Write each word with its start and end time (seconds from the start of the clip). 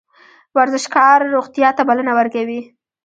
ورزشکار 0.57 1.19
روغتیا 1.33 1.69
ته 1.77 1.81
بلنه 1.89 2.11
ورکوي 2.17 2.61